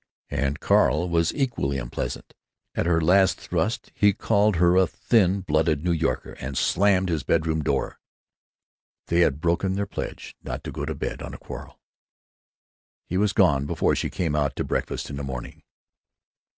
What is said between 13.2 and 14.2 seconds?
gone before she